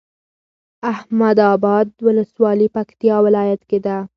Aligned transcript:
احمداباد 0.93 1.87
ولسوالي 2.05 2.67
پکتيا 2.75 3.15
ولايت 3.25 3.61
کي 3.69 3.79
ده 3.85 3.97